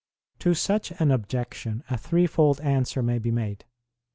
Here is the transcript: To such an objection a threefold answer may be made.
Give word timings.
To 0.39 0.55
such 0.55 0.89
an 0.99 1.11
objection 1.11 1.83
a 1.87 1.95
threefold 1.95 2.59
answer 2.61 3.03
may 3.03 3.19
be 3.19 3.29
made. 3.29 3.65